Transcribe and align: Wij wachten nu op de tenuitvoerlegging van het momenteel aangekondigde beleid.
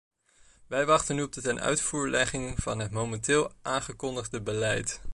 Wij 0.67 0.85
wachten 0.85 1.15
nu 1.15 1.23
op 1.23 1.31
de 1.33 1.41
tenuitvoerlegging 1.41 2.57
van 2.61 2.79
het 2.79 2.91
momenteel 2.91 3.51
aangekondigde 3.61 4.41
beleid. 4.41 5.01